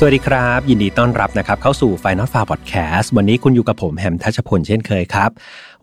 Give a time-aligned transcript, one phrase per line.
[0.00, 5.30] สวัสดีครับ ยินดีต้อนรับนะครับเข้าสู่ Final f i l e Podcast วันนี้คุณอยู่กับผมแฮมทัชพลเช่นเคยครับ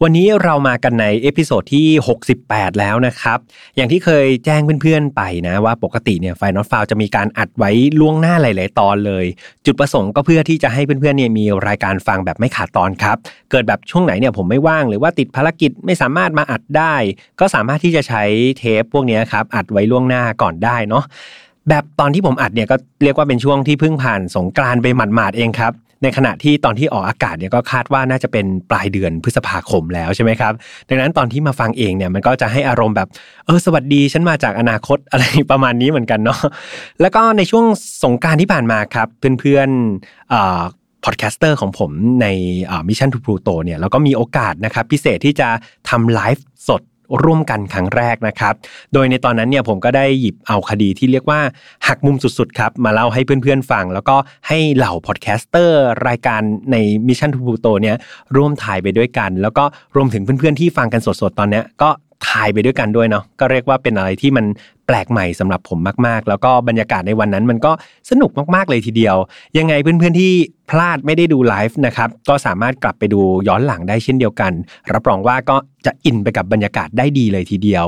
[0.03, 1.87] วันนี้เรามากันใน episode ที่
[2.33, 3.37] 68 แล้วนะครับ
[3.75, 9.25] อย่างที่เคยแจ้งเพื่อนๆไปนะว่าปกติเนี่ย Final f i l e จะมีการอัดไว้ล่วงหน้าหลายๆตอนเลย
[9.65, 13.17] จุดประสงค์ก็เพื่อที่จะให้เพื่อนๆเนี่ยมีรายการฟังแบบไม่ขาดตอนครับ
[13.51, 16.95] เกิดแบบช่วงไหนเนี่ยผมไม่ว่างหรือว่าติดภารกิจไม่สามารถมาอัดได้
[17.39, 18.23] ก็สามารถที่จะใช้
[18.57, 21.05] เทปพวกนี้ครับอัดไว้ล่วงหน้าก่อนได้เนาะ
[21.69, 30.53] แบบตอนที่ผมอัดเนี่ยก็เรียกว่าเป็นช่วงที่เพิ่งผ่านสงกรานไปหมาดๆเองครับ ในขณะที่ตอนที่ออกอากาศเนี่ยก็คาดว่าน่าจะเป็นปลายเดือนพฤษภาคมแล้วใช่ไหมครับ
[30.89, 33.09] ดังนั้นตอนที่มาฟังเองเนี่ยมันก็จะให้อารมณ์แบบ
[33.45, 36.39] เออสวัสดีฉันมาจากอนาคตอะไรประมาณนี้เหมือนกันเนาะ
[37.01, 37.65] แล้วก็ในช่วง
[38.03, 39.07] สงการที่ผ่านมาครับ
[39.39, 41.91] เพื่อนๆ podcaster ของผม
[42.21, 42.27] ใน
[42.87, 45.47] มิชชั่นทูพลูโตเนี่ยเราก็มีโอกาสนะครับพิเศษที่จะ
[45.89, 46.81] ทำไลฟ์สด
[47.23, 48.53] ร่วมกันครั้งแรกนะครับ
[48.93, 51.39] โดยในตอนนั้นเนี่ยผมก็ได้หยิบเอาคดีที่เรียกว่า
[51.87, 54.15] หักมุมสุดๆครับมาเล่าให้เพื่อนๆฟัง แล้วก็
[54.47, 56.75] ให้เหล่าพอดแคสเตอร์รายการใน
[57.07, 57.97] Mission to Pluto เนี่ย
[58.35, 59.63] ร่วมทายไปด้วยกัน แล้วก็
[59.95, 61.89] รวมถึงเพื่อนๆที่ฟังกันสดๆตอนนี้ก็
[62.29, 64.45] ทายไปด้วยกันด้วยเนาะก็เรียกว่าเป็นอะไรที่มัน
[64.87, 67.71] แปลกใหม่สำหรับผมมากๆ แล้วก็บรรยากาศในวันนั้นมันก็
[68.09, 69.15] สนุกมากๆเลยทีเดียว
[69.57, 70.31] ยังไงเพื่อนๆที่
[70.69, 74.51] พลาดไม่ได้ดูไลฟ์นะครับก็สามารถกลับไปดูย้อนหลังได้เช่นเดียวกัน
[74.93, 75.55] รับรองว่าก็
[75.85, 77.85] จะอินไปกับบรรยากาศได้ดีเลยทีเดียว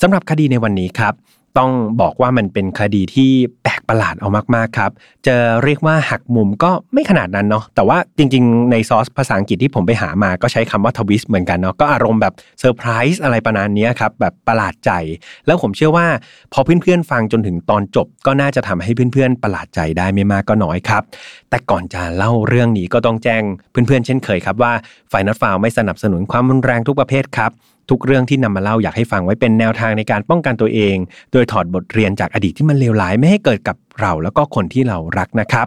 [0.00, 1.14] สำหรับคดีในวันนี้ครับ
[1.58, 3.30] ต้องบอกว่ามันเป็นคดีที่
[3.62, 4.90] แปลกประหลาดเอามากๆครับ
[5.26, 14.90] จะเรียกว่าหักมุมก็ไม่ขนาดนั้นเนาะแต่ว่าจริงๆ ในซอสภาษาอังกฤษที่ผมไปหามาก็ใช้คำว่า twist เหมือนกันเนาะก็อารมณ์แบบเซอร์ไพรส์อะไรประมาณนี้ครับแบบประหลาดใจ
[15.46, 16.06] แล้วผมเชื่อว่า
[16.52, 21.02] พอเพื่อนๆฟังจนถึงตอนจบ ก็น่าจะทำให้เพื่อนๆประหลาดใจได้ไม่มากก็น้อยครับ
[21.50, 24.72] แต่ก่อนจะเล่าเรื่องนี้ก็ต้องแจ้งเพื่อนๆเช่นเคยครับว่า
[25.08, 27.52] Final File ไม่สนับสนุนความรุนแรงทุกประเภทครับ
[27.90, 30.96] ทุกเรื่องที่นำมาเล่าอยากให้ฟังไว้เป็นแนวทางในการป้องกันตัวเอง
[31.32, 35.66] โดยถอดบทเรียนจากอดีตที่มันเลวร้ายไม่ให้เกิดกับเราแล้วก็คนที่เรารักนะครับ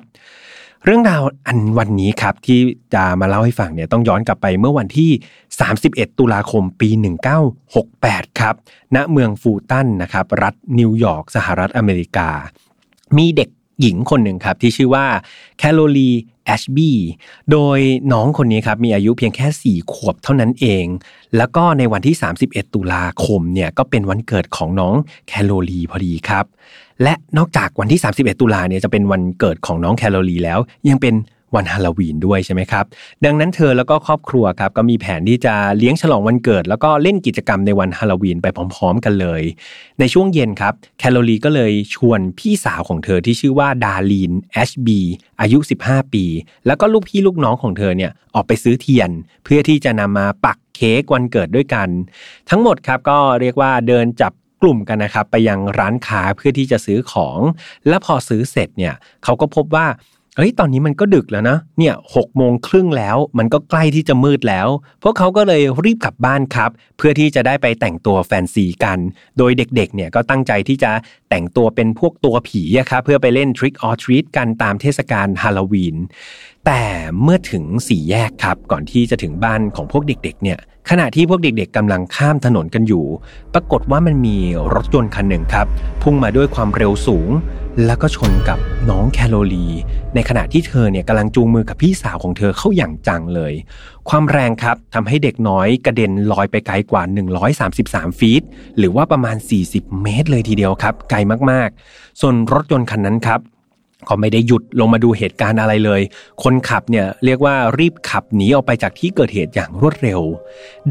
[0.86, 2.60] เรื่องราวในวันนี้ครับที่
[2.94, 5.12] จะมาเล่าให้ฟังเนี่ยต้องย้อนกลับไปเมื่อวันที่
[5.64, 6.90] 31 ตุลาคมปี
[7.64, 8.56] 1968 ครับ
[8.96, 12.30] ณเมืองฟุลตันนะครับรัฐนิวยอร์กสหรัฐอเมริกา
[13.18, 13.50] มีเด็ก
[13.82, 15.06] หญิงคนหนึ่งครับที่ชื่อว่า
[15.58, 16.12] แคโรลี
[16.46, 16.92] แอชบี
[17.52, 17.80] โดย
[18.14, 20.86] น้องคนนี้ครับมีอายุเพียงแค่ 4 ขวบเท่านั้นเอง
[21.38, 22.16] แล้วก็ในวันที่
[22.46, 24.96] 31 ตุลาคมเนี่ยก็เป็นวันเกิดของน้อง
[25.28, 26.46] แคโรลีพอดีครับ
[27.04, 30.60] และนอกจากวันที่ 31 ตุลาเนี่ยจะเป็นวันเกิดของน้องแคโรลีแล้ว
[30.90, 31.14] ยังเป็น
[31.56, 32.86] วันฮาโลวีนด้วยใช่ไหมครับ
[33.26, 39.42] ดังนั้นเธอแล้วก็ครอบครัวครับก็มีแผนที่จะเลี้ยงฉลองวันเกิด แล้วก็เล่นกิจกรรมในวันฮาโลวีนไปพร้อม ๆ กันเลย
[40.00, 45.00] ในช่วงเย็นครับแคโรลีก็เลยชวนพี่สาวของเธอที่ชื่อว่าดาลีนแอชบี
[45.42, 46.26] อายุ 15 ปี
[46.66, 49.10] แล้วก็ลูกพี่ลูกน้องของเธอเนี่ยออกไปซื้อเทียน
[49.44, 51.90] เพื่อที่จะนำมาปักเค้กวันเกิดด้วยกัน
[52.50, 57.40] ทั้งหมดครับก็เรียกว่าเดินจับกลุ่มกันนะครับไปยังร้านค้าเพื่อที่จะซื้อของ
[57.88, 59.88] และพอซื้อเสร็จเนี่ยเขาก็พบว่า
[60.38, 64.68] เฮ้ยตอนนี้มันก็ดึกแล้วนะ เนี่ยหกโมงครึ่งแล้ว มันก็ใกล้ที่จะมืดแล้ว
[65.04, 69.00] พวกเขาก็เลยรีบกลับบ้านครับ เพื่อที่จะได้ไปแต่งตัวแฟนซีกัน
[69.38, 70.92] โดยเด็กๆ เนี่ยก็ตั้งใจที่จะ
[71.30, 75.96] แต่งตัวเป็นพวกตัวผีอะครับเพื่อไปเล่น Trick or Treat กันตามเทศกาลฮาโลวีน
[76.66, 76.82] แต่
[77.22, 80.60] เมื่อถึงสี่แยกครับ ก่อนที่จะถึงบ้านของพวกเด็กๆ เนี่ย
[80.90, 83.06] ขณะที่พวกเด็กๆกำลังข้ามถนนกันอยู่
[83.54, 84.38] ปรากฏว่ามันมี
[84.74, 85.68] รถยนต์คันหนึ่งครับ
[86.02, 87.30] พุ่งมาด้วยความเร็วสูง
[87.86, 88.60] แล้วก็ชนกับ
[88.90, 89.68] น้องแคโรลี
[90.16, 93.54] ในขณะที่เธอเนี่ยกำลังจูงมือกับพี่สาวของเธอเข้าอย่างจังเลย
[94.10, 97.04] ความแรงครับทำให้เด็กน้อยกระเด็นลอยไปไกลกว่า
[97.62, 98.44] 133 ฟีต
[98.78, 99.36] หรือว่าประมาณ
[99.68, 101.18] 40 เมตรเลยทีเดียวครับ ไกล
[101.52, 103.40] มากๆ ส่วนรถยนต์คันนั้นครับ
[104.08, 106.02] ก็ไม่ได้หยุดลงมาดูเหตุการณ์อะไรเลย
[106.44, 110.22] คนขับเนี่ยเรียกว่ารีบขับหนีออกไปจากที่เกิดเหตุอย่างรวดเร็ว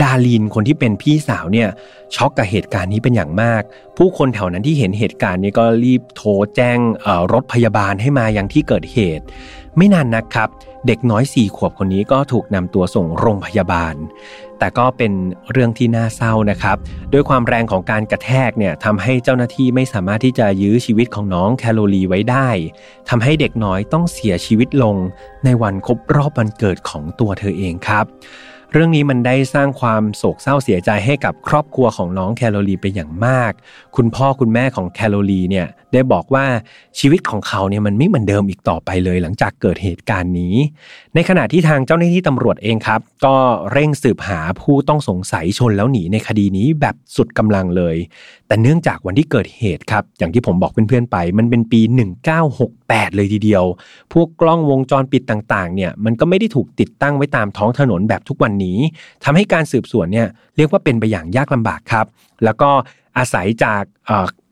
[0.03, 1.69] ดาลีนคนที่เป็นพี่สาวเนี่ย
[2.15, 3.63] ช็อกกับเหตุการณ์นี้เป็นอย่างมาก
[3.97, 6.79] ผู้คนแถวนั้นที่เห็นเหตุการณ์นี้ก็รีบโทรแจ้ง
[7.33, 9.25] รถพยาบาลให้มายังที่เกิดเหตุ
[9.77, 10.49] ไม่นานนักครับ
[10.87, 13.95] เด็กน้อยสี่ขวบคนนี้ก็ถูกนำตัวส่งโรงพยาบาล
[14.59, 15.13] แต่ก็เป็น
[15.51, 16.77] เรื่องที่น่าเศร้านะครับ
[17.13, 22.49] ด้วยความแรงของการกระแทกเนี่ยทำให้เจ้าหน้าที่ไม่สามารถที่จะยื้อชีวิตของน้องแคโรลีไว้ได้
[23.09, 24.97] ทำให้เด็กน้อยต้องเสียชีวิตลง
[25.45, 28.05] ในวันครบรอบวันเกิดของตัวเธอเองครับ
[28.75, 33.53] เรื่องนี้มันได้สร้างความโศกเศร้าเสียใจให้กับครอบครัวของน้องแคโรลีเป็นอย่างมาก
[33.97, 36.47] คุณพ่อคุณแม่ของแคโรลีเนี่ยได้บอกว่า
[36.99, 40.55] ชีวิตของเขาเนี่ยมันไม่เหมือนเดิมอีกต่อไปเลย หลังจากเกิดเหตุการณ์นี้
[41.15, 43.37] ในขณะที่ทางเจ้าหน้าที่ตำรวจเองครับ ก็
[43.73, 47.97] เร่งสืบหาผู้ต้องสงสัยชนแล้วหนีในคดีนี้แบบสุดกำลังเลย
[48.51, 51.81] แต่เนื่องจากวันที่เกิดเหตุครับ อย่างที่ผมบอกเพื่อนๆไป มันเป็นปี
[52.49, 53.65] 1968 เลยทีเดียว
[54.13, 58.79] พวกกล้องวงจรปิดต่างๆ เนี่ยมันก็ไม่ได้ถูกติดตั้งไว้ตามท้องถนนแบบทุกวันนี้
[59.25, 62.07] ทำให้การสืบสวนเนี่ยเรียกว่าเป็นไปอย่างยากลำบากครับ
[62.45, 62.71] แล้วก็
[63.19, 63.83] อาศัยจาก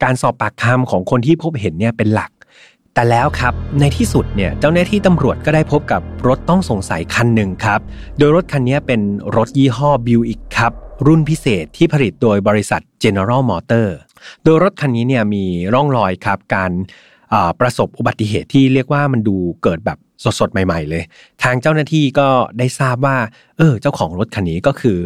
[0.03, 2.31] การสอบปากคำของคนที่พบเห็นเนี่ยเป็นหลัก
[2.95, 7.81] แต่แล้วครับในที่สุดเนี่ยเจ้าหน้าที่ตำรวจก็ได้พบกับรถต้องสงสัยคันหนึ่งครับ
[8.19, 9.01] โดยรถคันนี้เป็น
[9.37, 10.73] รถยี่ห้อบิวอิกครับ
[11.07, 13.89] รุ่นพิเศษที่ผลิตโดยบริษัท General Motor
[14.45, 16.73] โดยรถคันนี้เนี่ยมีร่องรอยครับการ
[17.61, 19.99] ประสบอุบัติเหตุที่เรียกว่ามันดูเกิดแบบ
[20.41, 21.03] สดๆ ใหม่ ๆ เลย
[21.43, 22.29] ทางเจ้าหน้าที่ก็
[22.59, 23.17] ได้ทราบว่า
[23.59, 24.99] เออ เจ้าของรถคันนี้ก็คือ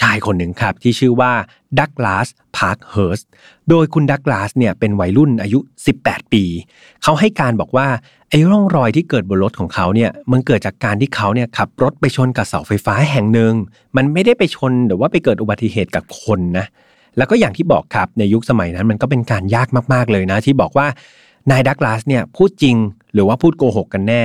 [0.00, 1.32] ชายคนหนึ่งครับที่ชื่อว่า
[1.78, 3.20] ดักลาสพาร์คเฮิร์ส
[3.70, 5.58] โดยคุณดักลาสเนี่ยเป็นวัยรุ่นอายุ
[5.96, 6.44] 18 ปี
[7.02, 7.86] เขาให้การบอกว่า
[8.30, 13.52] ไอ้ร่องรอยที่เกิดบนรถของเขาเนี่ยมันเกิดจากการที่เขาเนี่ยขับรถไปชนกับเสาไฟฟ้าแห่งหนึ่ง
[13.96, 16.66] มันไม่ได้ไปชนหรือว่าไปเกิดอุบัติเหตุกับคนนะ
[17.16, 20.86] แล้วก็อย่างที่บอกครับในยุคสมัยนั้นมันก็เป็นการยากมากๆเลยนะ ที่บอกว่า
[21.50, 22.76] นายดักลาสเนี่ยพูดจริง
[23.12, 24.24] หรือว่าพูดโกหกกันแน่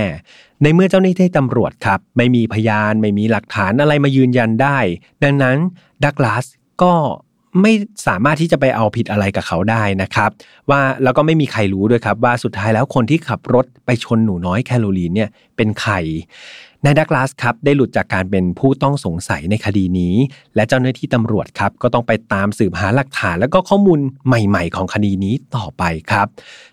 [0.62, 4.77] ในเมื่อเจ้าหน้าที่ตำรวจครับ ไม่มีพยานไม่มีหลักฐานอะไรมายืนยันได้
[5.24, 5.57] ดังนั้น
[6.04, 6.45] ดักลาส
[6.83, 6.94] ก็
[7.62, 7.74] ไม่
[8.07, 10.30] สามารถที่จะไปเอาผิดอะไรกับเขาได้นะครับ
[10.69, 15.94] ว่าแล้วก็ไม่มีใครรู้ด้วยครับว่าสุดท้ายแล้วคนที่ขับรถไปชนหนูน้อยแคโรลีนเนี่ยเป็นใคร
[16.85, 20.15] นายดักลาสครับได้หลุดจากการเป็นผู้ต้องสงสัยในคดีนี้
[20.55, 26.27] และเจ้าหน้าที่ตำรวจครับก็ต้องไปตามสืบหาหลักฐาน และก็ข้อมูลใหม่ๆ ของคดีนี้ต่อไปครับ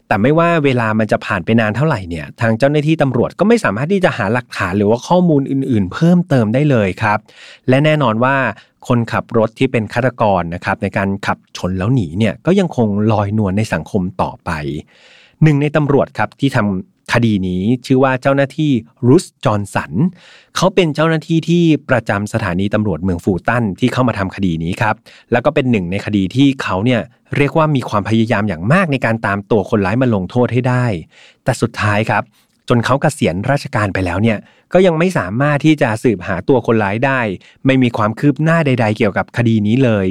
[0.07, 7.19] แต่ไม่ว่าเวลามันจะผ่านไปนานเท่าไหร่เนี่ยทางเจ้าหน้าที่ตำรวจก็ไม่สามารถที่จะหาหลักฐานหรือว่าข้อมูลอื่นๆ เพิ่มเติมได้เลยครับ
[7.69, 8.37] และแน่นอนว่า
[8.89, 14.51] คนขับรถที่เป็นฆาตกรนะครับในการขับชนแล้วหนีเนี่ยก็ยังคงลอยนวลในสังคมต่อไป
[15.43, 18.73] หนึ่งในตำรวจครับที่ทำ คดีนี้ชื่อว่าเจ้าหน้าที่
[19.09, 19.93] รุสจอร์นสัน
[20.57, 24.95] เขาเป็นเจ้าหน้าที่ที่ประจำสถานีตำรวจเมืองฟูตันที่เข้ามาทำคดีนี้ครับ
[25.33, 27.01] แล้วก็เป็นหนึ่งในคดีที่เขาเนี่ย
[27.37, 30.87] เรียกว่ามีความพยายามอย่างมากในการตามตัวคนร้ายมาลงโทษให้ได้
[31.45, 32.23] แต่สุดท้ายครับ
[32.69, 34.39] จนเขากเกษียณราชการไปแล้วเนี่ย
[34.73, 37.21] ก็ยังไม่สามารถที่จะสืบหาตัวคนร้ายได้
[37.67, 40.07] ไม่มีความคืบหน้าใด ๆ เกี่ยวกับคดีนี้เลย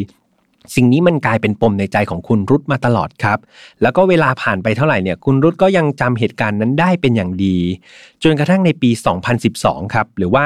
[0.76, 3.40] สิ่งนี้มันกลายเป็นปมในใจของคุณรุตมาตลอดครับ
[3.82, 7.58] แล้วก็เวลาผ่านไปเท่าไหร่เนี่ยคุณรุตก็ยังจำเหตุการณ์นั้นได้เป็นอย่างดี
[8.24, 8.90] จนกระทั่งในปี
[9.42, 10.46] 2012 ครับ หรือว่า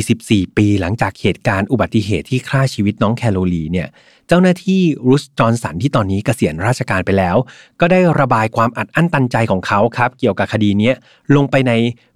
[0.00, 3.88] 44 ปีหลังจากเหตุการณ์อุบัติเหตุที่ฆ่าชีวิตน้องแคโรลีเนี่ย
[4.28, 7.36] เจ้าหน้าที่รุสจอร์นสันที่ตอนนี้เกษียณราชการไปแล้ว
[7.80, 10.92] ก็ได้ระบายความอัดอั้นตันใจของเขาครับ เกี่ยวกับคดีนี้
[11.36, 11.72] ลงไปใน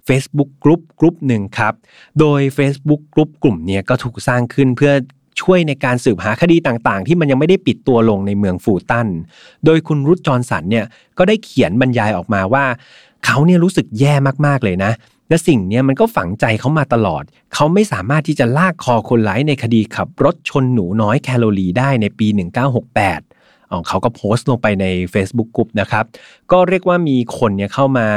[0.07, 1.73] Facebook กลุ่มกลุ่มหนึ่งครับ
[2.19, 4.93] โดย Facebook กลุ่มกลุ่มนี้ก็ถูกสร้างขึ้นเพื่อ
[5.41, 9.07] ช่วยในการสืบหาคดีต่างๆ ที่มันยังไม่ได้ปิดตัวลงในเมืองฟูตัน
[9.65, 10.85] โดยคุณรุตจอร์นสันเนี่ย
[11.17, 12.65] ก็ได้เขียนบรรยายออกมาว่า
[13.25, 14.13] เขาเนี่ยรู้สึกแย่
[14.45, 14.91] มากๆเลยนะ
[15.29, 17.23] และสิ่งนี้มันก็ฝังใจเขามาตลอด
[17.53, 22.27] เขาไม่สามารถที่จะลากคอคนร้ายในคดีขับรถชนหนูน้อยแคโรลีได้ในปี
[23.07, 26.05] 1968เขาก็โพสต์ลงไปใน Facebook กลุ่มนะครับ
[26.51, 28.07] ก็เรียกว่ามีคนเนี่ยเข้ามา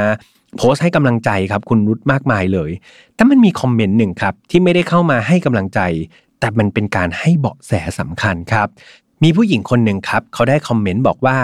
[0.57, 2.71] โพสต์ให้กำลังใจครับคุณรุตมากมายเลย
[3.15, 5.79] แต่มันมีคอมเมนต์หนึ่งครับที่ไม่ได้เข้ามาให้กำลังใจ
[6.39, 8.67] แต่มันเป็นการให้เบาะแสสำคัญครับ
[9.23, 11.37] มีผู้หญิงคนหนึ่งครับ เขาได้คอมเมนต์บอกว่า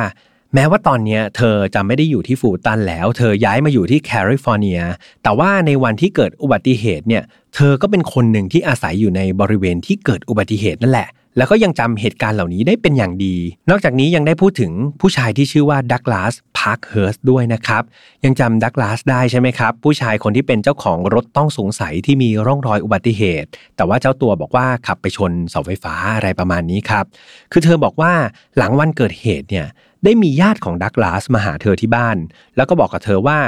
[0.53, 4.79] แม้ว่าตอนนี้เธอจะไม่ได้อยู่ที่ฟุลตันแล้ว เธอย้ายมาอยู่ที่แคลิฟอร์เนีย
[5.23, 7.23] แต่ว่าในวันที่เกิดอุบัติเหตุเนี่ย
[7.55, 13.35] เธอก็เป็นคนหนึ่งที่อาศัยอยู่ในบริเวณที่เกิดอุบัติเหตุนั่นแหละแล้วก็ยังจำเหตุการณ์เหล่านี้ได้เป็นอย่างดี
[13.69, 14.71] นอกจากนี้ยังได้พูดถึง
[15.01, 17.83] ผู้ชายที่ชื่อว่าดักลาส พาร์คเฮิร์สด้วยนะครับ
[18.25, 27.05] ยังจำดักลาสได้ใช่ไหมครับ ผู้ชายคนที่เป็นเจ้าของรถต้องสงสัยที่มีร่องรอยอุบัติเหตุ แต่ว่าเจ้าตัวบอกว่าขับไปชนเสาไฟฟ้าอะไรประมาณนี้ครับ
[27.51, 28.13] คือเธอบอกว่า
[28.57, 29.67] หลังวันเกิดเหตุเนี่ย
[30.03, 32.17] ได้มีญาติของดักลาสมาหาเธอที่บ้าน
[32.55, 33.39] แล้วก็บอกกับเธอว่า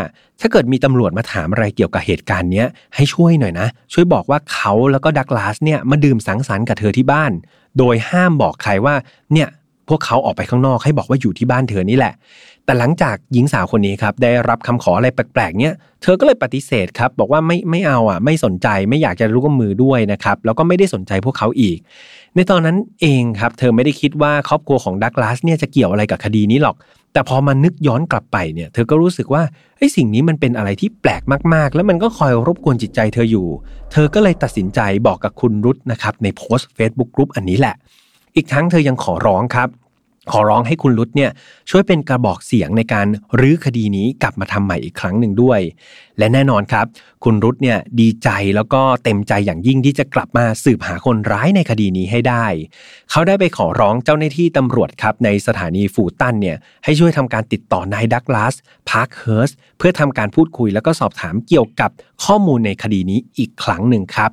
[0.41, 2.65] ถ้าเกิดมีตำรวจมาถามอะไรเกี่ยวกับเหตุการณ์นี้
[2.96, 7.32] ให้ช่วยหน่อยนะ ช่วยบอกว่าเขาแล้วก็ดักลาสเนี่ยมาดื่มสังสรรค์กับเธอที่บ้าน
[7.77, 8.96] โดยห้ามบอกใครว่า
[9.34, 9.48] เนี่ย
[9.90, 12.13] พวกเขาออกไปข้างนอกให้บอกว่าอยู่ที่บ้านเธอนี่แหละ
[12.66, 21.78] แต่หลังจากหญิงสาวคนนี้ครับได้รับคำขออะไรแปลกๆเนี่ยเธอก็เลยปฏิเสธครับบอกว่าไม่ไม่เอาอะไม่สนใจไม่อยากจะรู้กับมือด้วยนะครับแล้วก็ไม่ได้สนใจพวกเขาอีก
[22.36, 26.75] ในตอนนั้นเองครับเธอไม่ได้คิดว่าครอบครัวของดักลาสเนี่ยจะเกี่ยวอะไรกับคดีนี้หรอก
[27.13, 29.44] แต่พอมานึกย้อนกลับไปเนี่ยเธอก็รู้สึกว่า
[29.78, 31.22] ไอ้สิ่งนี้มันเป็นอะไรที่แปลก
[31.54, 33.48] มากๆ แล้วมันก็คอยรบกวนจิตใจเธออยู่
[33.92, 37.75] เธอก็เลยตัดสินใจบอกกับคุณรุตนะครับในโพสต์ Facebook กรุ๊ปอันนี้แหละ
[38.36, 39.70] อีกทั้งเธอยังขอร้องครับ
[40.32, 41.32] ขอร้องให้คุณรุตเนี่ย
[41.70, 43.08] ช่วยเป็นกระบอกเสียงในการ
[43.39, 45.60] รื้อคดีนี้กลับมาทำใหม่อีกครั้งหนึ่งด้วย
[46.18, 46.86] และแน่นอนครับ
[47.24, 52.46] คุณรุตเนี่ยดีใจแล้วก็เต็มใจอย่างยิ่งที่จะกลับมาสืบหาคนร้ายในคดีนี้ให้ได้
[53.12, 58.56] เขาได้ไปขอร้องเจ้าหน้าที่ตำรวจครับในสถานีฟูตันเนี่ยให้ช่วยทำการติดต่อนายดักลาส
[58.89, 61.92] พาร์คเฮิร์สเพื่อทำการพูดคุยแล้วก็สอบถามเกี่ยวกับ
[62.25, 64.32] ข้อมูลในคดีนี้อีกครั้งหนึ่งครับ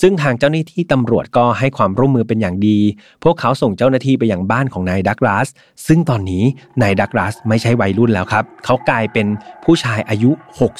[0.00, 2.78] ซึ่งทางเจ้าหน้าที่ตำรวจก็ให้ความร่วมมือเป็นอย่างดี
[3.24, 5.46] พวกเขาส่งเจ้าหน้าที่ไปยังบ้านของนายดักลาส
[5.86, 6.44] ซึ่งตอนนี้
[6.82, 9.26] นายดักลาสไม่ใช่วัยรุ่นแล้วครับ เขากลายเป็น
[9.64, 10.30] ผู้ชายอายุ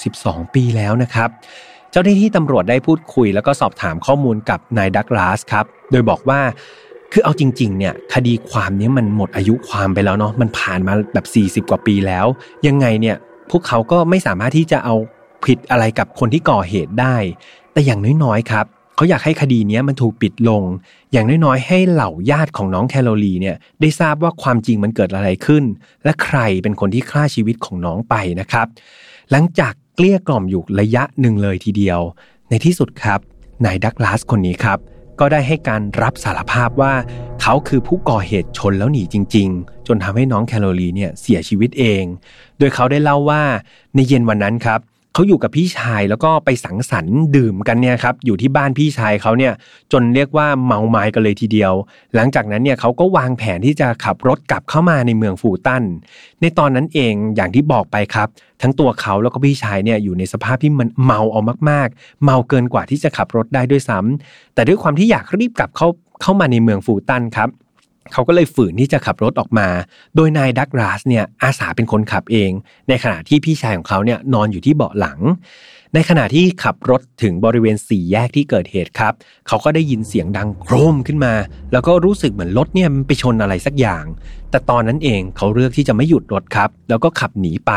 [0.03, 1.29] 62 ปีแล้วนะครับ
[1.91, 6.41] เจ้าหน้าที่ตำรวจได้พูดคุย แล้วก็สอบถามข้อมูลกับนายดักลาสครับ โดยบอกว่า
[7.13, 11.27] คือเอาจริงๆเนี่ยคดีความนี้มันหมดอายุความไปแล้วเนาะมันผ่านมาแบบ
[11.65, 12.27] 40 กว่าปีแล้ว
[12.67, 13.17] ยังไงเนี่ย
[13.51, 14.95] พวกเขาก็ไม่สามารถที่จะเอา
[15.45, 17.17] ผิดอะไรกับคนที่ก่อเหตุได้
[17.73, 18.67] แต่อย่างน้อยๆครับ
[19.01, 20.63] เขาอยากให้คดีนี้มันถูกปิดลง
[21.13, 25.65] อย่างน้อยๆ ให้เหล่าญาติของน้องแคโรลีเนี่ยได้ทราบว่าความจริงมันเกิดอะไรขึ้น
[26.05, 28.67] และใครเป็นคนที่ฆ่าชีวิตของน้องไปนะครับ
[29.31, 32.01] หลังจากเกลี้ยกล่อมอยู่ระยะหนึ่งเลยทีเดียว
[32.51, 33.21] ในที่สุดครับ
[33.65, 34.79] นายดักลาสคนนี้ครับ
[35.21, 36.93] ก็ได้ให้การรับสารภาพว่า
[37.43, 42.05] เขาคือผู้ก่อเหตุชนแล้วหนีจริง ๆ จนทำให้น้องแคโรลีเนี่ยเสียชีวิตเอง
[42.59, 43.43] โดยเขาได้เล่าว่า
[43.95, 44.81] ในเย็นวันนั้นครับ
[45.15, 49.53] เขาอยู่กับพี่ชายแล้วก็ไปสังสรรค์ดื่มกันเนี่ยครับอยู่ที่บ้านพี่ชายเขาเนี่ย
[49.93, 51.73] จนเรียกว่าเมาไม้กันเลยทีเดียว
[52.15, 55.83] หลังจากนั้นเนี่ยเขาก็วางแผนที่จะขับรถกลับเข้ามาในเมืองฟูตัน
[56.41, 58.29] ในตอนนั้นเองอย่างที่บอกไปครับ
[58.63, 61.41] ทั้งตัวเขาแล้วก็พี่ชายเนี่ยอยู่ในสภาพที่มันเมาเอา
[61.71, 65.89] มากๆ เมาเกินกว่าที่จะขับรถได้ด้วยซ้ำแต่ด้วยความที่อยากรีบกลับเข้า
[66.23, 67.49] เข้ามาในเมืองฟูตันครับ
[68.13, 69.69] เขาก็เลยฝืนที่จะขับรถออกมา
[70.17, 72.51] โดยนายดักราสเนี่ยอาสาเป็นคนขับเอง
[72.89, 75.19] ในขณะที่พี่ชายของเขาเนี่ยนอนอยู่ที่เบาะหลัง
[75.95, 79.13] ในขณะที่ขับรถถึงบริเวณสี่แยกที่เกิดเหตุครับ
[79.49, 81.35] เขาก็ได้ยินเสียงดังโครมขึ้นมา
[81.73, 84.05] แล้วก็รู้สึกเหมือนรถเนี่ยมันไปชนอะไรสักอย่าง
[84.51, 87.73] แต่ตอนนั้นเองเขาเลือกที่จะไม่หยุดรถครับ แล้วก็ขับหนีไป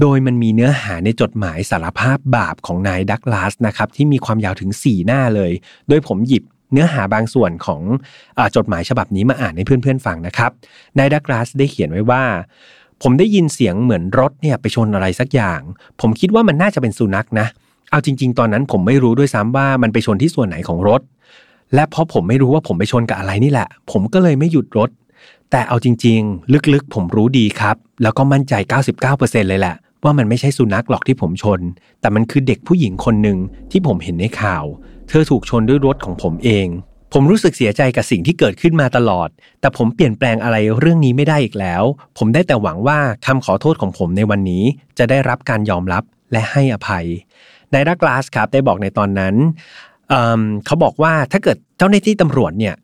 [0.00, 5.52] โดยมันมีเนื้อหาในจดหมายสารภาพบาปของนายดักลาสนะครับที่มีความยาวถึง 4 หน้าเลย
[5.88, 7.80] โดยผมหยิบ เนื้อหาบางส่วนของ
[8.38, 10.50] อจดหมายฉบับนี้มาอ่านให้เพื่อนๆฟังนะครับ
[10.98, 12.22] นายดักลาสได้เขียนไว้ว่า
[13.02, 15.60] ผมได้ยินเสียงเหมือนรถเนี่ยไปชนอะไรสักอย่าง
[16.00, 17.46] ผมคิดว่ามันน่าจะเป็นสุนัขนะ
[17.90, 21.00] เอาจริง ๆ ตอนนั้นผมไม่รู้ด้วยซ้ำว่ามันไปชนที่ส่วนไหนของรถ
[21.74, 24.90] และเพราะผมไม่รู้ว่าผมไปชนกับอะไรนี่แหละ ผมก็เลยไม่หยุดรถ
[25.50, 28.54] แต่เอาจริง ๆ ลึกๆ ผมรู้ดีครับ แล้วก็มั่นใจ
[29.02, 31.60] 99%เลยแหละว่ามันไม่ใช่สุนัขหรอกที่ผมชน
[32.00, 33.38] แต่มันคือเด็กผู้หญิงคนหนึ่ง
[33.70, 34.64] ที่ผมเห็นในข่าว
[35.08, 36.68] เธอถูกชนด้วยรถของผมเอง
[37.12, 39.28] ผมรู้สึกเสียใจกับสิ่งที่เกิดขึ้นมาตลอด
[39.60, 41.82] แต่ผมเปลี่ยนแปลงอะไรเรื่องนี้ไม่ได้อีกแล้ว
[42.18, 44.64] ผมได้แต่หวังว่าคำขอโทษของผมในวันนี้
[44.98, 47.06] จะได้รับการยอมรับและให้อภัย
[47.72, 49.34] นายดักลาสครับได้บอกในตอนนั้น
[50.08, 52.74] เเขาบอกว่าถ้าเกิดเจ้าหน้าที่ตำรวจเนี่ย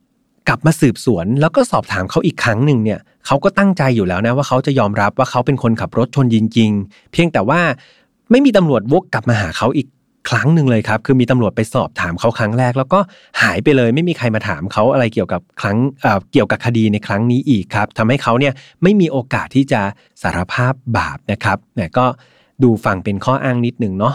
[0.48, 7.60] กลับมาสืบสวน แล้วก็สอบถามเขาอีกครั้งหนึ่งเนี่ยเขาก็ตั้งใจอยู่แล้วนะว่าเขาจะยอมรับว่าเขาเป็นคนขับรถชนจริงๆเพียงแต่ว่า
[8.30, 9.86] ไม่มีตำรวจวกกลับมาหาเขาอีก
[10.28, 13.00] ครั้งหนึ่งเลยครับคือมีตำรวจไปสอบถามเขาครั้งแรก แล้วก็
[13.42, 15.78] หายไปเลยไม่มีใครมาถามเขาอะไรเกี่ยวกับครั้ง
[16.32, 19.80] เกี่ยวกับคดีในครั้งนี้อีกครับทำให้เขาเนี่ยไม่มีโอกาสที่จะ
[20.22, 22.06] สารภาพบาปนะครับเนี่ยก็
[22.62, 24.14] ดูฟังเป็นข้ออ้างนิดหนึ่งเนาะ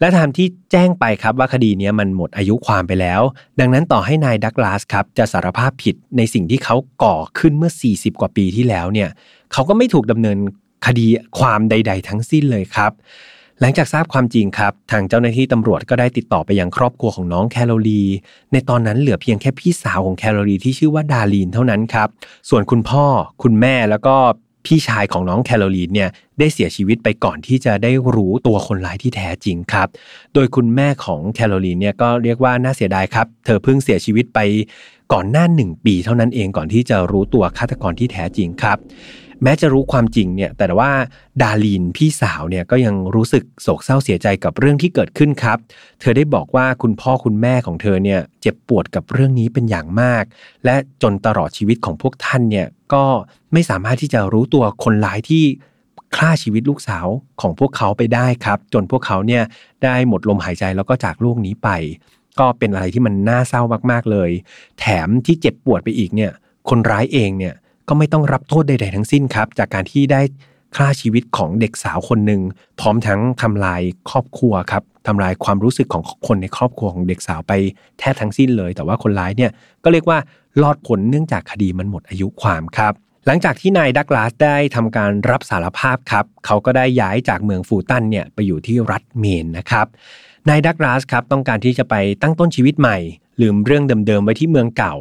[0.00, 3.22] และทำที่แจ้งไปครับว่าคดีนี้มันหมดอายุความไปแล้ว
[3.60, 9.08] ดังนั้นต่อให้นายดักลาสครับจะสารภาพผิดในสิ่งที่เขาก่อขึ้นเมื่อ 40 กว่าปีที่แล้วเนี่ย
[9.52, 10.38] เขาก็ไม่ถูกดำเนิน
[10.86, 11.06] คดี
[11.38, 12.92] ความใด ๆ ทั้งสิ้นเลยครับ
[13.60, 18.02] หลังจากทราบความจริงครับ ทางเจ้าหน้าที่ตำรวจก็ได้ติดต่อไปยังครอบครัวของน้องแคโรลี
[18.52, 22.08] ในตอนนั้นเหลือเพียงแค่พี่สาวของแคโรลีที่ชื่อว่าดาลีนเท่านั้นครับ
[22.50, 23.04] ส่วนคุณพ่อ
[23.42, 24.16] คุณแม่แล้วก็
[24.66, 29.88] พี่ชายของน้องแคโรลีนเนี่ยได้เสียชีวิตไปก่อนที่จะได้รู้ตัวคนร้ายที่แท้จริงครับ
[30.34, 34.40] โดยคุณแม่ของแคโรลีนเนี่ยก็เรียกว่าน่าเสียดายครับ เธอเพิ่งเสียชีวิตไป
[35.12, 38.78] ก่อนหน้าหนึ่งปีเท่านั้นเองก่อนที่จะรู้ตัวฆาตกรที่แท้จริงครับ
[39.42, 40.90] แม้จะรู้ความจริงเนี่ยแต่ว่า
[41.42, 45.58] ดาลีนพี่สาวเนี่ยก็ยังรู้สึกโศกเศร้าเสียใจกับเรื่องที่เกิดขึ้นครับ
[46.00, 50.24] เธอได้บอกว่าคุณพ่อคุณแม่ของเธอเนี่ยเจ็บปวดกับเรื่องนี้เป็นอย่างมาก
[50.64, 53.04] และจนตลอดชีวิตของพวกท่านเนี่ยก็
[53.52, 55.44] ไม่สามารถที่จะรู้ตัวคนร้ายที่
[56.16, 57.06] ฆ่าชีวิตลูกสาว
[57.40, 59.42] ของพวกเขาไปได้ครับ จนพวกเขาเนี่ย
[59.84, 61.68] ได้หมดลมหายใจแล้วก็จากโลกนี้ไป
[62.38, 64.30] ก็เป็นอะไรที่มันน่าเศร้ามากๆเลย
[64.78, 66.32] แถมที่เจ็บปวดไปอีกเนี่ย
[66.68, 67.54] คนร้ายเองเนี่ย
[67.88, 70.20] ก็ไม่ต้องรับโทษใด ๆ ทั้งสิ้นครับ จากการที่ได้
[70.76, 72.40] ฆ่าชีวิตของเด็กสาวคนหนึ่ง
[72.80, 77.52] พร้อมทั้งทำลายครอบครัวครับทำลายความรู้สึกของคนในครอบครัวของเด็กสาวไป
[77.98, 79.50] แทบทั้งสิ้นเลย แต่ว่าคนร้ายเนี่ย
[79.84, 80.18] ก็เรียกว่า
[80.62, 82.92] รอดผลเนื่องจากคดีมันหมดอายุความครับ
[83.26, 89.86] หลังจากที่นายดักลาสได้ทำการรับสารภาพครับ เขาก็ได้ย้ายจากเมืองฟูตันเนี่ยไปอยู่ที่รัฐเมนนะครับ
[90.48, 92.98] นายดักลาสครับต้องการที่จะไปตั้งต้นชีวิตใหม่
[93.40, 94.94] ลืมเรื่องเดิมๆไว้ที่เมืองเก่า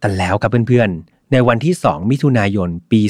[0.00, 3.00] แต่แล้วครับเพื่อนๆ ในวันที่ 2 มิถุนายน ปี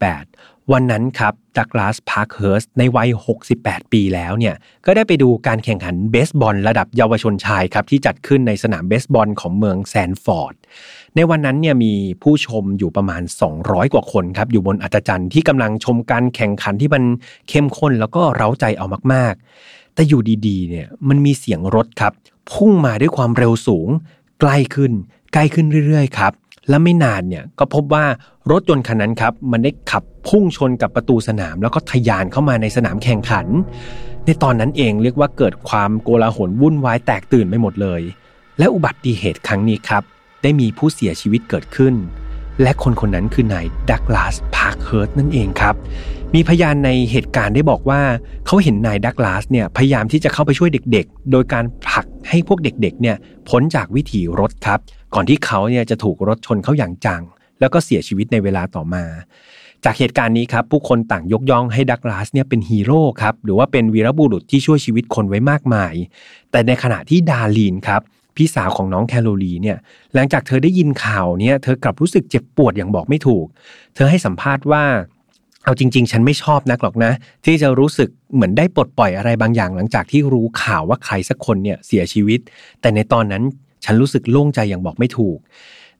[0.00, 3.08] 2018 วันนั้นครับดักลาสพาร์คเฮิร์สในวัย
[3.50, 4.54] 68 ปีแล้วเนี่ย
[4.86, 10.54] ก็ได้ไปดูการแข่งขันเบสบอลระดับเยาวชนชายครับ ที่จัดขึ้นในสนามเบสบอลของเมืองแซนฟอร์ด
[11.16, 13.22] ในวันนั้นเนี่ยมีผู้ชมอยู่ประมาณ
[13.58, 17.02] 200 กว่าคนครับ อยู่บนอัฒจันทร์ที่กำลังชมการแข่งขันที่มัน
[17.48, 19.34] เข้มข้นแล้วก็เร้าใจเอามาก
[19.64, 22.12] ๆ แต่อยู่ดีๆ เนี่ยมันมีเสียงรถครับ
[22.52, 23.88] พุ่งมาด้วยความเร็วสูง
[24.40, 24.92] ใกล้ขึ้น
[25.32, 26.32] ใกล้ขึ้นเรื่อยๆ ครับ
[26.68, 28.04] และไม่นานเนี่ยก็พบว่า
[28.50, 33.46] รถยนต์คันนั้นครับมันได้ขับพุ่งชนกับประตูสนาม แล้วก็ทะยานเข้ามาในสนามแข่งขัน
[34.24, 38.02] ในตอนนั้นเองเรียกว่าเกิดความโกลาหลวุ่นวายแตกตื่นไปหมดเลย
[38.58, 40.02] และอุบัติเหตุครั้งนี้ครับ
[40.42, 41.94] ได้มีผู้เสียชีวิตเกิดขึ้น
[42.62, 45.74] และคนคนนั้นคือนายดักลาสพาร์คเฮิร์ตนั่นเองครับ
[46.34, 48.00] มีพยานในเหตุการณ์ได้บอกว่า
[48.46, 53.16] เขาเห็นนายดักลาสเนี่ยพยายามที่จะเข้าไปช่วยเด็กๆ โดยการผลัก ให้พวกเด็กๆเนี่ย
[53.48, 54.80] พ้นจากวิถีรถครับ
[55.14, 57.22] ก่อนที่เขาเนี่ยจะถูกรถชนเขาอย่างจัง
[57.60, 59.04] แล้วก็เสียชีวิตในเวลาต่อมา
[59.84, 65.94] จากเหตุการณ์นี้ครับ ผู้คนต่างยกย่องให้ดักลาสเนี่ยเป็นฮีโร่ครับหรือว่าเป็นวีรบุรุษที่ช่วยชีวิตคนไว้มากมาย
[66.50, 68.00] แต่ในขณะที่ดาลีนครับ
[68.36, 69.76] พี่สาวของน้องแคโรลีเนี่ย
[70.14, 73.46] หลังจากเธอได้ยินข่าวเนี่ยเธอกลับรู้สึกเจ็บปวดอย่างบอกไม่ถูก
[73.94, 74.84] เธอให้สัมภาษณ์ว่า
[75.66, 77.12] เอาจริง ๆ ฉันไม่ชอบนักหรอกนะ
[77.44, 82.40] ที่จะรู้สึกเหมือนได้ปลดปล่อยอะไรบางอย่าง หลังจากที่รู้ข่าวว่าใครสักคนเนี่ยเสียชีวิต
[82.80, 83.42] แต่ในตอนนั้น
[83.84, 85.38] ฉันรู้สึกโล่งใจอย่างบอกไม่ถูก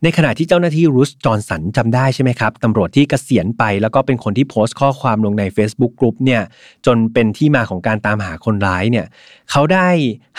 [0.02, 6.42] ในขณะที่เจ้าหน้าที่รูสจอห์นสันจำได้ใช่ไหมครับตำรวจที่เกษียณไปแล้วก็เป็นคนที่โพสต์ข้อความลงใน Facebook กลุ่มเนี่ย
[6.87, 9.06] จนเป็นที่มาของการตามหาคนร้ายเนี่ย
[9.50, 9.88] เขาได้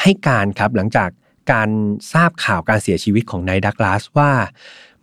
[0.02, 1.10] ให้การครับหลังจาก
[1.52, 1.70] การ
[2.14, 4.32] ทราบข่าวการเสียชีวิตของนายดักลาสว่า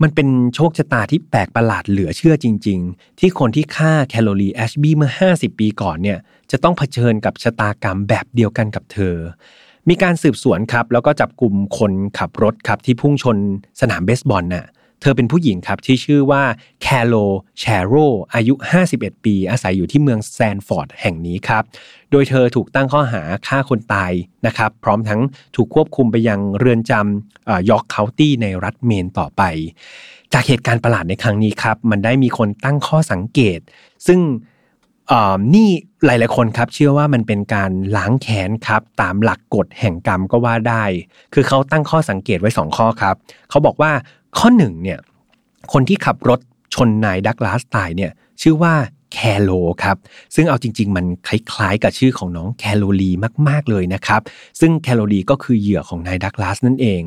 [0.03, 6.19] มันเป็นโชคชะตาที่แปลกประหลาดเหลือเชื่อจริง ๆ ที่คนที่ฆ่าแคโรลีนแอชบีเมื่อ 50 ปีก่อนเนี่ย
[6.51, 9.17] จะต้องเผชิญกับชะตากรรมแบบเดียวกันกับเธอ
[9.89, 13.37] มีการสืบสวนครับ แล้วก็จับกลุ่มคนขับรถครับที่พุ่งชน
[13.81, 14.67] สนามเบสบอลน่ะ
[15.01, 16.43] เธอเป็นผู้หญิงครับที่ชื่อว่า
[16.83, 17.15] แคโล
[17.61, 17.95] แชโร
[18.35, 18.55] อายุ
[18.91, 21.63] 51 ปี อาศัยอยู่ที่เมืองแซนฟอร์ดแห่งนี้ครับ
[22.11, 24.13] โดยเธอถูกตั้งข้อหาฆ่าคนตาย
[24.47, 25.21] นะครับ พร้อมทั้ง
[25.57, 29.43] ถูกควบคุมไปยังเรือนจำยอร์กเคานตี้ในรัฐเมนต่อไป
[30.33, 33.61] จากเหตุการณ์ประหลาดในครั้งนี้ครับ มันได้มีคนตั้งข้อสังเกต
[34.07, 34.21] ซึ่ง
[35.55, 35.69] นี่
[36.05, 40.85] หลาย ๆ คนครับเชื่อว่ามันเป็นการล้างแค้นครับตามหลักกฎแห่งกรรมก็ว่าได้
[41.35, 43.17] คือเขาตั้งข้อสังเกตไว้ 2 ข้อครับ
[43.51, 43.93] เขาบอกว่า
[44.39, 44.99] ข้อหนึ่งเนี่ย
[45.73, 46.41] คนที่ขับรถ
[46.75, 48.13] ชนนายดักลาสตายเนี่ย
[48.43, 48.75] ชื่อว่า
[49.13, 49.51] แคโล
[49.85, 49.97] ครับ
[50.35, 53.11] ซึ่งเอาจริง ๆ มันคล้ายๆ กับชื่อของน้องแคโรลี
[53.49, 54.21] มากๆเลยนะครับ
[54.61, 57.03] ซึ่งแคโรลีก็คือเหยื่อของนายดักลาสนั่นเอง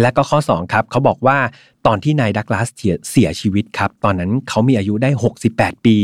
[0.00, 1.38] และก็ข้อ2ครับเขาบอกว่า
[1.86, 2.68] ตอนที่นายดักลาส
[3.10, 5.10] เสียชีวิตครับ ตอนนั้นเขามีอายุได้
[5.48, 5.96] 68 ปี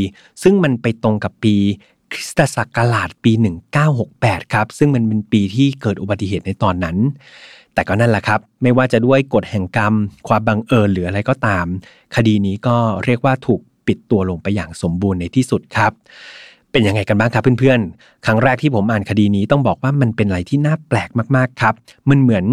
[0.43, 1.57] ซึ่งมันไปตรงกับปี
[2.13, 3.33] คริสตศักราชปี
[3.93, 6.97] 1968 ครับ ซึ่งมันเป็นปีที่เกิดอุบัติเหตุในตอนนั้น
[7.75, 9.95] แต่ก็นั่นแหละครับ ไม่ว่าจะด้วยกฎแห่งกรรม
[10.29, 11.67] ความบังเอิญหรืออะไรก็ตาม
[12.17, 15.93] คดีนี้ก็เรียกว่าถูกปิดตัวลงไปอย่างสมบูรณ์ในที่สุดครับ
[16.71, 21.75] เป็นยังไงกันบ้างครับเพื่อนๆ ครั้งแรกที่ผมอ่านคดีนี้ต้องบอกว่ามันเป็นอะไรที่น่าแปลกมากๆครับ
[22.09, 22.45] มันเหมือน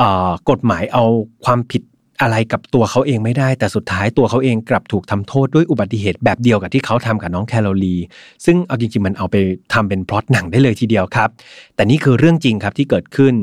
[0.00, 0.02] อ
[0.50, 1.04] กฎหมายเอา
[1.44, 1.82] ความผิด
[2.22, 7.96] อะไรกับตัวเขาเองไม่ได้ แต่สุดท้ายตัวเขาเองกลับถูกทำโทษด้วยอุบัติเหตุแบบเดียวกับที่เขาทำกับน้องแคลโรลี
[8.44, 9.36] ซึ่งเอาจริงๆมันเอาไป
[9.72, 11.28] ทำเป็นพล็อตหนังได้เลยทีเดียวครับ
[11.74, 13.34] แต่นี่คือเรื่องจริงครับที่เกิดขึ้น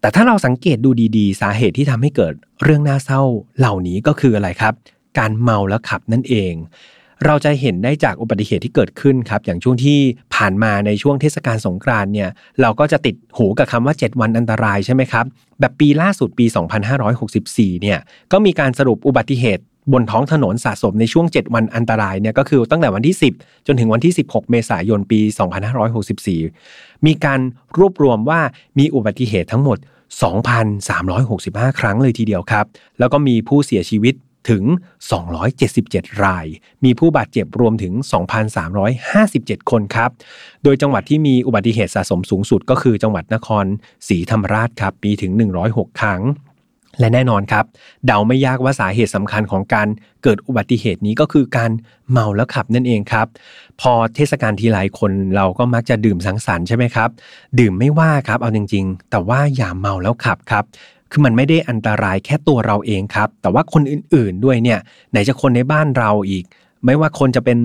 [0.00, 2.32] แต่ถ้าเราสังเกตดูดีๆ สาเหตุที่ทำให้เกิด
[2.62, 3.22] เรื่องน่าเศร้า
[3.58, 4.74] เหล่านี้ก็คืออะไรครับ
[5.18, 6.54] การเมาแล้วขับนั่นเอง
[7.26, 9.98] เราจะเห็นได้จากอุบัติเหตุที่เกิดขึ้นครับ อย่างช่วงที่
[10.42, 15.24] ผ่านมาในช่วงเทศกาลสงกรานต์เนี่ยเราก็จะติดหูกับคำว่า 7 วันอันตรายใช่ไหมครับ
[15.60, 16.46] แบบปีล่าสุดปี
[17.14, 17.98] 2564เนี่ย
[18.32, 25.20] ก็มีการสรุปอุบัติเหตุบนท้องถนนสะสมในช่วง 7 วันอันตรายเนี่ยก็คือตั้งแต่วันที่ 10 จนถึงวันที่ 16 เมษายนปี
[25.92, 27.40] 2564 มีการ
[27.78, 28.40] รวบรวมว่า
[28.78, 29.78] มีอุบัติเหตุทั้งหมด
[30.98, 32.66] 2,365 ครั้งเลยทีเดียวครับ
[32.98, 34.14] แล้วก็มีผู้เสียชีวิต
[34.50, 34.62] ถึง
[35.62, 36.46] 277 ราย
[36.84, 37.92] มีผู้บาดเจ็บรวมถึง
[38.82, 40.10] 2,357 คนครับ
[40.62, 43.64] โดยจังหวัดที่มีอุบัติเหตุสะสมสูงสุดก็คือจังหวัดนคร
[44.08, 45.32] ศรีธรรมราชครับมีถึง
[45.66, 46.22] 106 ครั้ง
[47.00, 47.64] และแน่นอนครับ
[48.06, 49.88] เดาไม่ยากว่าสาเหตุสำคัญของการ
[50.22, 51.70] เกิดอุบัติเหตุนี้ก็คือการ
[52.10, 53.26] เมาแล้วขับนั่นเองครับ
[53.80, 57.10] พอเทศกาลทีไรคนเราก็มักจะดื่มสังสรรค์ใช่ไหมครับ
[57.58, 60.64] ดื่มไม่ว่าครับเอาจริง ๆ แต่ว่าอย่าเมาแล้วขับครับ
[61.12, 64.78] คือมันไม่ได้อันตรายแค่ตัวเราเองครับ แต่ว่าคนอื่นๆด้วยเนี่ย
[65.10, 66.44] ไหนจะคนในบ้านเราอีก
[66.86, 67.58] ไม่ว่าคนจะเป็น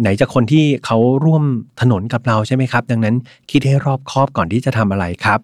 [0.00, 1.44] ไหนจะคนที่เขาร่วม
[1.80, 3.16] ถนนกับเราใช่ไหมครับ ดังนั้น
[3.50, 5.40] คิดให้รอบคอบก่อนที่จะทำอะไรครับ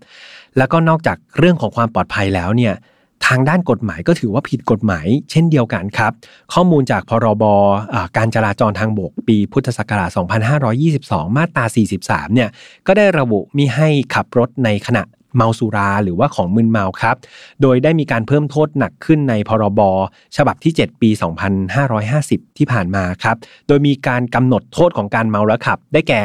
[0.56, 2.74] แล้วก็นอกจากเรื่องของความปลอดภัยแล้วเนี่ย
[3.26, 6.12] ทางด้านกฎหมายก็ถือว่าผิดกฎหมาย เช่นเดียวกันครับ
[6.54, 7.44] ข้อมูลจากพรบ
[8.16, 10.10] การจราจรทางบกปีพุทธศักราช
[10.74, 11.64] 2522 มาตรา
[12.00, 12.48] 43 เนี่ย
[12.86, 15.02] ก็ได้ระบุมีให้ขับรถในขณะ
[15.36, 17.16] เมาสุราหรือว่าของมึนเมาครับ
[17.62, 19.80] โดยได้มีการเพิ่มโทษหนักขึ้นในพรบ
[20.36, 21.10] ฉบับที่ 7 ปี
[21.88, 23.36] 2550 ที่ผ่านมาครับ
[23.66, 26.22] โดยมีการกำหนดโทษของการเมาแล้วขับ ได้แก่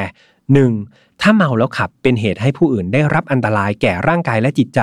[0.64, 1.22] 1.
[1.22, 4.82] ถ้าเมาแล้วขับเป็นเหตุให้ผู้อื่นได้รับอันตรายแก่ร่างกายและจิตใจ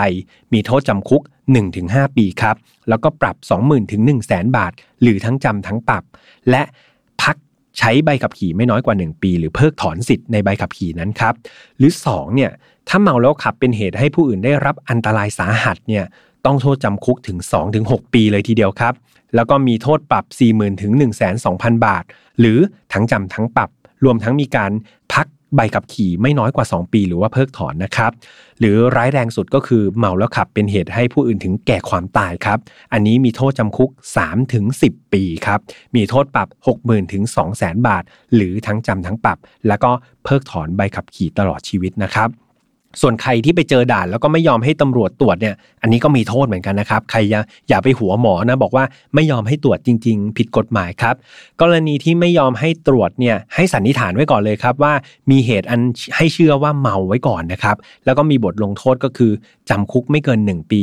[0.53, 1.23] มีโทษจำคุก
[1.69, 2.57] 1-5 ปีครับ
[2.89, 6.05] แล้วก็ปรับ 20,000ถึง1 0 0 0 0แบาท หรือทั้งจำทั้งปรับ
[6.51, 6.63] และ
[7.23, 7.37] พัก
[7.81, 11.35] ใช้ใบขับขี่ไม่น้อยกว่า 1 ปี หรือเพิกถอนสิทธิ์ในใบขับขี่นั้นครับ
[11.79, 12.51] หรือ 2 เนี่ย
[12.89, 16.05] ถ้าเมาแล้วขับเป็นเหตุให้ผู้อื่นได้รับอันตรายสาหัสเนี่ย
[16.47, 17.39] ต้องโทษจำคุกถึง
[17.77, 18.95] 2-6 ปีเลยทีเดียวครับ
[19.35, 20.93] แล้วก็มีโทษปรับ 40,000ถึง
[21.39, 22.05] 120,000บาท
[22.41, 22.59] หรือ
[22.93, 23.71] ทั้งจำทั้งปรับ
[24.05, 24.73] รวมทั้งมีการ
[25.13, 28.13] พัก ใบขับขี่ไม่น้อยกว่า 2 ปี หรือว่าเพิกถอนนะครับ
[28.61, 32.59] หรือร้ายแรงสุดก็คือเมาแล้วขับเป็นเหตุให้ผู้อื่นถึงแก่ความตายครับ
[32.93, 33.91] อันนี้มีโทษจำคุก
[34.23, 35.61] 3 ถึง 10 ปีครับ
[35.97, 36.49] มีโทษปรับ
[36.81, 37.23] 60,000 ถึง
[37.55, 38.03] 200,000 บาท
[38.35, 39.91] หรือทั้งจำทั้งปรับ แล้วก็
[40.25, 42.29] เพิกถอนใบขับขี่ตลอดชีวิตนะครับ
[43.01, 51.15] ส่วนใครที่ไปเจอด่านแล้วก็ไม่ยอมให้ตำรวจตรวจเนี่ย อันนี้ก็มีโทษเหมือนกันนะครับ ใครอย่าอย่าไปหัวหมอนะบอกว่าไม่ยอมให้ตรวจจริง ๆ ผิดกฎหมายครับ
[51.61, 54.93] กรณีที่ไม่ยอมให้ตรวจเนี่ยให้สันนิษฐานไว้ก่อนเลยครับว่า
[55.31, 55.81] มีเหตุอัน
[56.17, 59.33] ให้เชื่อว่าเมาไว้ก่อนนะครับ แล้วก็มีบทลงโทษก็คือ
[59.71, 60.83] จำคุกไม่เกิน 1 ปี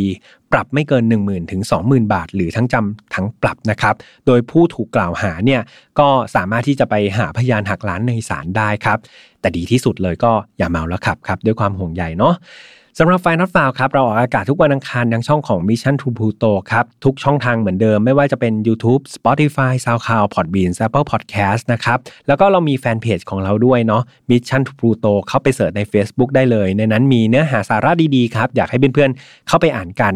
[0.51, 5.62] ปรับไม่เกิน 1 0,000 ถึง 20,000 บาท หรือทั้งจำทั้งปรับนะครับ โดยผู้ถูกกล่าวหาเนี่ย
[5.99, 8.97] ก็สามารถที่จะไปหาพยานหักล้านในศาลได้ครับ
[9.41, 12.33] แต่ดีที่สุดเลยก็อย่าเมาแล้วขับครับ ด้วยความห่วงใยเนาะ
[12.99, 24.62] สำหรับไฟนอตฟาวครับเราออกอากาศทุกวันอังคารทางช่องของ Mission to Pluto ครับ ทุกช่องทางเหมือนเดิมไม่ว่าจะเป็น YouTube Spotify SoundCloud Podbean Apple Podcast นะครับ แล้วก็เรามีแฟนเพจของเราด้วยเนาะ Mission
[24.67, 30.13] to Pluto เข้าไปเสิร์ชใน Facebook ได้เลย ในนั้นมีเนื้อหาสาระดีๆครับ อยากให้เพื่อนๆเข้าไปอ่านกัน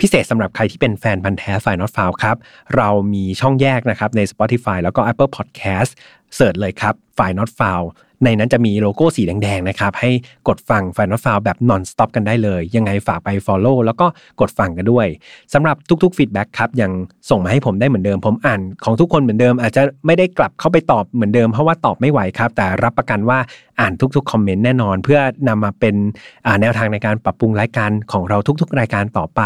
[0.00, 2.36] พิเศษสำหรับใครที่เป็นแฟนพันธ์แท้ไฟนอตฟาวครับ
[2.76, 5.90] เรามีช่องแยกนะครับใน Spotify แล้วก็ Apple Podcast
[6.34, 7.80] เสิร์ชเลยครับไฟนอตฟาว
[8.24, 10.10] ในนั้นจะมีโลโก้สีแดงๆนะครับ ให้
[10.48, 14.06] กดฟัง Final f i l แบบ non stop กันได้เลย ยังไงฝากไป follow แล้วก็
[14.40, 15.06] กดฟังกันด้วย
[15.52, 16.90] สำหรับทุกๆ feedback ครับ ยัง
[17.30, 23.38] ส่งมาให้ผมได้เหมือนเดิม ผมอ่านของทุกคนเหมือนเดิม อาจจะไม่ได้กลับเข้าไปตอบเหมือนเดิมเพราะว่าตอบไม่ไหวครับ แต่รับประกันว่า
[23.80, 25.94] อ่านทุกๆคอมเมนต์แน่นอน เพื่อนำมาเป็น
[26.60, 29.40] แนวทางในการปรับปรุงรายการของเราทุกๆ รายการต่อไป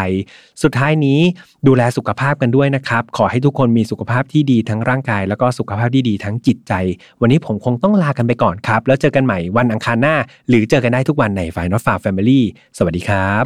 [0.62, 1.20] สุดท้ายนี้
[1.66, 6.72] ดูแลสุขภาพกันด้วยนะครับ ขอให้ทุกคนมีสุขภาพที่ดีทั้งร่างกาย แล้วก็สุขภาพที่ดีทั้งจิตใจ
[7.20, 10.16] วันนี้ผมคงต้องลากันไปก่อนครับ แล้วเจอกันใหม่วันอังคารหน้า
[10.48, 12.40] หรือเจอกันได้ทุกวันใน Final f a r Family
[12.78, 13.44] สวัสดีครับ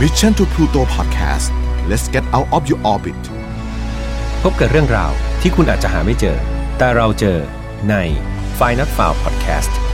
[0.00, 1.46] Mission to Pluto Podcast
[1.90, 3.22] let's get out of your orbit
[4.42, 6.36] พบกับเรื่องราวที่คุณอาจจะหาไม่เจอ
[6.78, 7.38] แต่เราเจอ
[7.90, 7.94] ใน
[8.58, 9.91] Final f a r Podcast